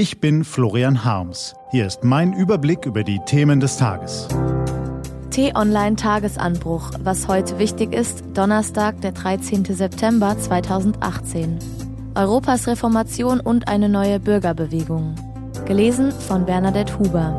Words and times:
Ich 0.00 0.18
bin 0.18 0.44
Florian 0.44 1.04
Harms. 1.04 1.54
Hier 1.72 1.86
ist 1.86 2.04
mein 2.04 2.32
Überblick 2.32 2.86
über 2.86 3.04
die 3.04 3.20
Themen 3.26 3.60
des 3.60 3.76
Tages. 3.76 4.28
T-Online 5.28 5.94
Tagesanbruch. 5.94 6.92
Was 7.02 7.28
heute 7.28 7.58
wichtig 7.58 7.92
ist, 7.92 8.24
Donnerstag, 8.32 8.98
der 9.02 9.12
13. 9.12 9.62
September 9.66 10.38
2018. 10.38 11.58
Europas 12.14 12.66
Reformation 12.66 13.40
und 13.40 13.68
eine 13.68 13.90
neue 13.90 14.18
Bürgerbewegung. 14.18 15.16
Gelesen 15.66 16.12
von 16.12 16.46
Bernadette 16.46 16.98
Huber. 16.98 17.38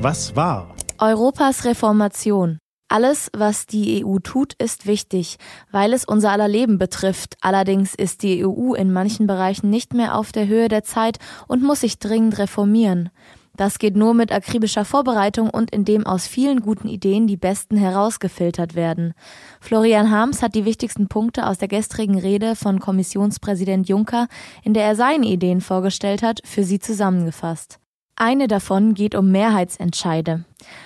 Was 0.00 0.34
war? 0.34 0.74
Europas 0.98 1.66
Reformation. 1.66 2.61
Alles, 2.92 3.30
was 3.32 3.64
die 3.64 4.04
EU 4.04 4.18
tut, 4.18 4.52
ist 4.58 4.86
wichtig, 4.86 5.38
weil 5.70 5.94
es 5.94 6.04
unser 6.04 6.30
aller 6.30 6.46
Leben 6.46 6.76
betrifft. 6.76 7.38
Allerdings 7.40 7.94
ist 7.94 8.22
die 8.22 8.44
EU 8.44 8.74
in 8.74 8.92
manchen 8.92 9.26
Bereichen 9.26 9.70
nicht 9.70 9.94
mehr 9.94 10.14
auf 10.14 10.30
der 10.30 10.46
Höhe 10.46 10.68
der 10.68 10.84
Zeit 10.84 11.16
und 11.48 11.62
muss 11.62 11.80
sich 11.80 12.00
dringend 12.00 12.38
reformieren. 12.38 13.08
Das 13.56 13.78
geht 13.78 13.96
nur 13.96 14.12
mit 14.12 14.30
akribischer 14.30 14.84
Vorbereitung 14.84 15.48
und 15.48 15.70
indem 15.70 16.06
aus 16.06 16.26
vielen 16.26 16.60
guten 16.60 16.86
Ideen 16.86 17.26
die 17.26 17.38
besten 17.38 17.78
herausgefiltert 17.78 18.74
werden. 18.74 19.14
Florian 19.58 20.10
Harms 20.10 20.42
hat 20.42 20.54
die 20.54 20.66
wichtigsten 20.66 21.08
Punkte 21.08 21.46
aus 21.46 21.56
der 21.56 21.68
gestrigen 21.68 22.18
Rede 22.18 22.56
von 22.56 22.78
Kommissionspräsident 22.78 23.88
Juncker, 23.88 24.28
in 24.64 24.74
der 24.74 24.84
er 24.84 24.96
seine 24.96 25.28
Ideen 25.28 25.62
vorgestellt 25.62 26.22
hat, 26.22 26.40
für 26.44 26.62
Sie 26.62 26.78
zusammengefasst. 26.78 27.78
Eine 28.14 28.46
davon 28.46 28.92
geht 28.92 29.14
um 29.14 29.32
Mehrheitsentscheide. 29.32 30.44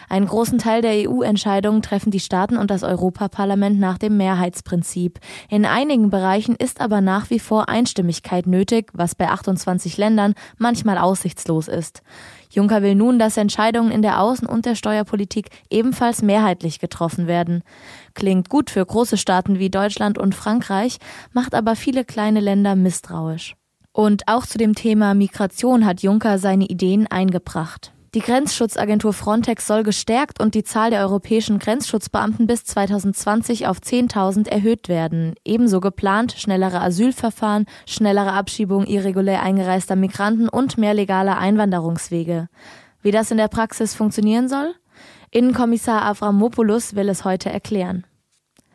Einen 0.09 0.27
großen 0.27 0.59
Teil 0.59 0.81
der 0.81 1.11
EU-Entscheidungen 1.11 1.83
treffen 1.83 2.11
die 2.11 2.21
Staaten 2.21 2.57
und 2.57 2.71
das 2.71 2.85
Europaparlament 2.85 3.81
nach 3.81 3.99
dem 3.99 4.17
Mehrheitsprinzip. 4.17 5.19
In 5.49 5.65
einigen 5.65 6.09
Bereichen 6.09 6.55
ist 6.55 6.81
aber 6.81 7.01
nach 7.01 7.29
wie 7.29 7.41
vor 7.41 7.69
Einstimmigkeit 7.69 8.47
nötig, 8.47 8.91
was 8.95 9.17
bei 9.17 9.29
28 9.29 9.97
Ländern 9.97 10.35
manchmal 10.57 10.99
aussichtslos 10.99 11.67
ist. 11.67 12.03
Juncker 12.51 12.83
will 12.83 12.95
nun, 12.95 13.19
dass 13.19 13.37
Entscheidungen 13.37 13.91
in 13.91 14.03
der 14.03 14.21
Außen- 14.21 14.47
und 14.47 14.65
der 14.65 14.77
Steuerpolitik 14.77 15.51
ebenfalls 15.69 16.23
mehrheitlich 16.23 16.79
getroffen 16.79 17.27
werden. 17.27 17.65
Klingt 18.15 18.49
gut 18.49 18.71
für 18.71 18.87
große 18.87 19.17
Staaten 19.17 19.59
wie 19.59 19.69
Deutschland 19.69 20.17
und 20.17 20.35
Frankreich, 20.35 20.99
macht 21.33 21.55
aber 21.55 21.75
viele 21.75 22.05
kleine 22.05 22.41
Länder 22.41 22.77
misstrauisch. 22.77 23.57
Und 23.97 24.29
auch 24.29 24.45
zu 24.45 24.59
dem 24.59 24.75
Thema 24.75 25.15
Migration 25.15 25.87
hat 25.87 26.03
Juncker 26.03 26.37
seine 26.37 26.67
Ideen 26.67 27.07
eingebracht. 27.07 27.95
Die 28.13 28.21
Grenzschutzagentur 28.21 29.15
Frontex 29.15 29.67
soll 29.67 29.85
gestärkt 29.85 30.39
und 30.39 30.55
die 30.55 30.65
Zahl 30.65 30.91
der 30.91 31.01
europäischen 31.01 31.59
Grenzschutzbeamten 31.59 32.47
bis 32.47 32.65
2020 32.65 33.67
auf 33.67 33.79
10.000 33.79 34.49
erhöht 34.49 34.91
werden. 34.91 35.35
Ebenso 35.47 35.81
geplant 35.81 36.35
schnellere 36.37 36.83
Asylverfahren, 36.83 37.65
schnellere 37.87 38.35
Abschiebung 38.35 38.85
irregulär 38.85 39.43
eingereister 39.43 39.97
Migranten 39.97 40.51
und 40.51 40.77
mehr 40.77 40.93
legale 40.93 41.39
Einwanderungswege. 41.39 42.51
Wie 43.01 43.13
das 43.13 43.31
in 43.31 43.39
der 43.39 43.49
Praxis 43.49 43.95
funktionieren 43.95 44.51
soll? 44.51 44.75
Innenkommissar 45.31 46.05
Avramopoulos 46.05 46.97
will 46.97 47.09
es 47.09 47.25
heute 47.25 47.49
erklären. 47.49 48.05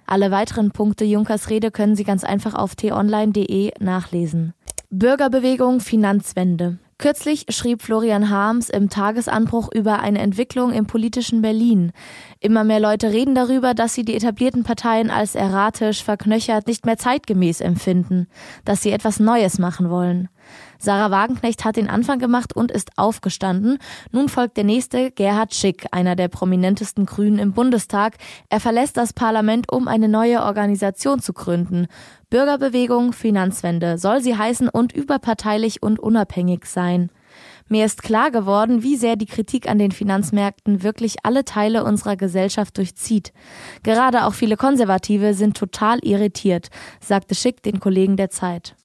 Alle 0.08 0.31
weiteren 0.31 0.72
Punkte 0.72 1.05
Junkers 1.05 1.52
Rede 1.52 1.69
können 1.69 1.95
Sie 1.95 2.03
ganz 2.03 2.23
einfach 2.23 2.55
auf 2.55 2.75
t-online.de 2.75 3.72
nachlesen. 3.80 4.55
Bürgerbewegung 4.94 5.80
Finanzwende. 5.80 6.78
Kürzlich 6.97 7.45
schrieb 7.47 7.81
Florian 7.81 8.30
Harms 8.30 8.70
im 8.70 8.89
Tagesanbruch 8.89 9.70
über 9.73 10.02
eine 10.02 10.20
Entwicklung 10.20 10.73
im 10.73 10.86
politischen 10.86 11.42
Berlin. 11.42 11.94
Immer 12.42 12.66
mehr 12.66 12.81
Leute 12.81 13.14
reden 13.14 13.33
darüber, 13.33 13.73
dass 13.73 13.94
sie 13.94 14.03
die 14.03 14.17
etablierten 14.17 14.64
Parteien 14.64 15.09
als 15.09 15.33
erratisch, 15.33 16.03
verknöchert, 16.03 16.67
nicht 16.67 16.86
mehr 16.86 16.98
zeitgemäß 16.98 17.61
empfinden, 17.61 18.28
dass 18.66 18.81
sie 18.83 18.92
etwas 18.92 19.22
Neues 19.22 19.59
machen 19.59 19.89
wollen. 19.89 20.28
Sarah 20.81 21.11
Wagenknecht 21.11 21.63
hat 21.63 21.75
den 21.75 21.87
Anfang 21.87 22.17
gemacht 22.17 22.55
und 22.55 22.71
ist 22.71 22.89
aufgestanden. 22.95 23.77
Nun 24.11 24.29
folgt 24.29 24.57
der 24.57 24.63
nächste, 24.63 25.11
Gerhard 25.11 25.53
Schick, 25.53 25.85
einer 25.91 26.15
der 26.15 26.27
prominentesten 26.27 27.05
Grünen 27.05 27.37
im 27.37 27.53
Bundestag. 27.53 28.17
Er 28.49 28.59
verlässt 28.59 28.97
das 28.97 29.14
Parlament, 29.14 29.71
um 29.71 29.87
eine 29.87 30.09
neue 30.09 30.41
Organisation 30.41 31.20
zu 31.21 31.33
gründen. 31.33 31.86
Bürgerbewegung 32.31 33.14
Finanzwende 33.14 33.99
soll 33.99 34.21
sie 34.21 34.36
heißen 34.36 34.70
und 34.70 34.91
überparteilich 34.91 35.83
und 35.83 35.99
unabhängig 35.99 36.65
sein. 36.65 37.11
Mir 37.70 37.86
ist 37.86 38.02
klar 38.02 38.31
geworden, 38.31 38.81
wie 38.81 38.95
sehr 38.95 39.15
die 39.15 39.27
Kritik 39.27 39.70
an 39.70 39.77
den 39.77 39.91
Finanzmärkten 39.91 40.81
wirklich 40.81 41.17
alle 41.23 41.45
Teile 41.45 41.83
unserer 41.83 42.15
Gesellschaft 42.15 42.75
durchzieht. 42.77 43.33
Gerade 43.83 44.25
auch 44.25 44.33
viele 44.33 44.58
Konservative 44.58 45.36
sind 45.36 45.55
total 45.55 45.99
irritiert, 46.02 46.70
sagte 46.99 47.36
Schick 47.36 47.61
den 47.61 47.80
Kollegen 47.80 48.17
der 48.17 48.31
Zeit. 48.31 48.75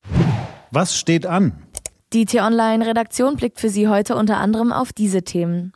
Was 0.70 0.96
steht 0.96 1.26
an? 1.26 1.65
Die 2.12 2.24
T-Online-Redaktion 2.24 3.34
blickt 3.34 3.58
für 3.58 3.68
Sie 3.68 3.88
heute 3.88 4.14
unter 4.14 4.38
anderem 4.38 4.72
auf 4.72 4.92
diese 4.92 5.22
Themen. 5.22 5.72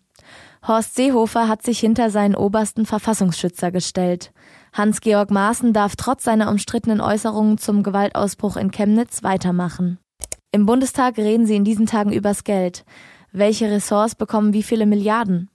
Horst 0.67 0.95
Seehofer 0.95 1.49
hat 1.49 1.63
sich 1.63 1.81
hinter 1.81 2.11
seinen 2.11 2.37
obersten 2.37 2.87
Verfassungsschützer 2.87 3.73
gestellt. 3.73 4.33
Hans-Georg 4.73 5.33
Maaßen 5.33 5.73
darf 5.73 5.97
trotz 5.97 6.23
seiner 6.23 6.49
umstrittenen 6.49 7.01
Äußerungen 7.01 7.59
zum 7.59 7.83
Gewaltausbruch 7.83 8.57
in 8.57 8.71
Chemnitz 8.71 9.25
weitermachen. 9.25 9.99
Im 10.53 10.67
Bundestag 10.67 11.17
reden 11.17 11.47
sie 11.47 11.57
in 11.57 11.65
diesen 11.65 11.87
Tagen 11.87 12.13
übers 12.13 12.45
Geld. 12.45 12.85
Welche 13.33 13.69
Ressorts 13.69 14.15
bekommen 14.15 14.53
wie 14.53 14.63
viele 14.63 14.87
Milliarden? 14.87 15.49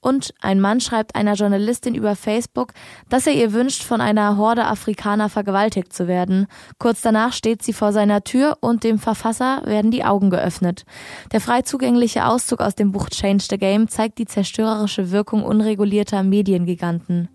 Und 0.00 0.32
ein 0.40 0.60
Mann 0.60 0.80
schreibt 0.80 1.14
einer 1.14 1.34
Journalistin 1.34 1.94
über 1.94 2.16
Facebook, 2.16 2.72
dass 3.08 3.26
er 3.26 3.34
ihr 3.34 3.52
wünscht, 3.52 3.82
von 3.82 4.00
einer 4.00 4.36
Horde 4.36 4.64
Afrikaner 4.64 5.28
vergewaltigt 5.28 5.92
zu 5.92 6.08
werden. 6.08 6.46
Kurz 6.78 7.02
danach 7.02 7.32
steht 7.32 7.62
sie 7.62 7.72
vor 7.72 7.92
seiner 7.92 8.24
Tür 8.24 8.56
und 8.60 8.82
dem 8.82 8.98
Verfasser 8.98 9.62
werden 9.64 9.90
die 9.90 10.04
Augen 10.04 10.30
geöffnet. 10.30 10.84
Der 11.32 11.40
frei 11.40 11.62
zugängliche 11.62 12.26
Auszug 12.26 12.60
aus 12.60 12.74
dem 12.74 12.92
Buch 12.92 13.10
Change 13.10 13.44
the 13.50 13.58
Game 13.58 13.88
zeigt 13.88 14.18
die 14.18 14.26
zerstörerische 14.26 15.10
Wirkung 15.10 15.42
unregulierter 15.42 16.22
Mediengiganten. 16.22 17.28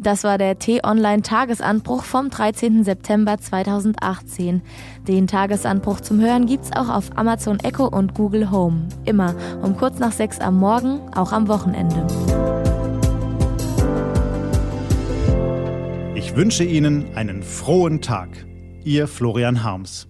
Das 0.00 0.22
war 0.22 0.38
der 0.38 0.60
T-Online-Tagesanbruch 0.60 2.04
vom 2.04 2.30
13. 2.30 2.84
September 2.84 3.36
2018. 3.36 4.62
Den 5.08 5.26
Tagesanbruch 5.26 6.00
zum 6.00 6.20
Hören 6.20 6.46
gibt's 6.46 6.70
auch 6.72 6.88
auf 6.88 7.10
Amazon 7.16 7.58
Echo 7.58 7.88
und 7.88 8.14
Google 8.14 8.52
Home. 8.52 8.86
Immer 9.04 9.34
um 9.60 9.76
kurz 9.76 9.98
nach 9.98 10.12
sechs 10.12 10.38
am 10.38 10.60
Morgen, 10.60 11.00
auch 11.16 11.32
am 11.32 11.48
Wochenende. 11.48 12.06
Ich 16.14 16.36
wünsche 16.36 16.62
Ihnen 16.62 17.16
einen 17.16 17.42
frohen 17.42 18.00
Tag. 18.00 18.28
Ihr 18.84 19.08
Florian 19.08 19.64
Harms. 19.64 20.06